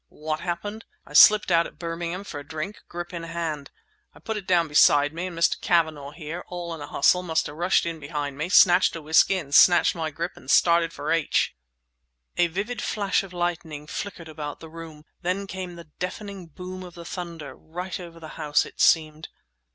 What 0.09 0.39
happened? 0.39 0.85
I 1.05 1.13
slipped 1.13 1.51
out 1.51 1.67
at 1.67 1.77
Birmingham 1.77 2.23
for 2.23 2.39
a 2.39 2.43
drink—grip 2.43 3.13
in 3.13 3.21
hand! 3.21 3.69
I 4.15 4.19
put 4.19 4.35
it 4.35 4.47
down 4.47 4.67
beside 4.67 5.13
me, 5.13 5.27
and 5.27 5.37
Mr. 5.37 5.61
Cavanagh 5.61 6.09
here, 6.13 6.43
all 6.47 6.73
in 6.73 6.81
a 6.81 6.87
hustle, 6.87 7.21
must 7.21 7.45
have 7.45 7.55
rushed 7.55 7.85
in 7.85 7.99
behind 7.99 8.35
me, 8.35 8.49
snatched 8.49 8.95
a 8.95 9.01
whisky 9.03 9.37
and 9.37 9.53
snatched 9.53 9.93
my 9.93 10.09
grip 10.09 10.31
and 10.35 10.49
started 10.49 10.91
for 10.91 11.11
H—!" 11.11 11.55
A 12.35 12.47
vivid 12.47 12.81
flash 12.81 13.21
of 13.21 13.31
lightning 13.31 13.85
flickered 13.85 14.27
about 14.27 14.59
the 14.59 14.69
room. 14.69 15.03
Then 15.21 15.45
came 15.45 15.75
the 15.75 15.91
deafening 15.99 16.47
boom 16.47 16.81
of 16.81 16.95
the 16.95 17.05
thunder, 17.05 17.53
right 17.55 17.99
over 17.99 18.19
the 18.19 18.29
house 18.41 18.65
it 18.65 18.81
seemed. 18.81 19.29